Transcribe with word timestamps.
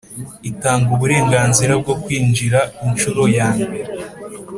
Itanga 0.49 0.87
uburenganzira 0.95 1.73
bwo 1.81 1.93
kwinjira 2.03 2.59
inshuro 2.85 3.21
yambere 3.35 3.91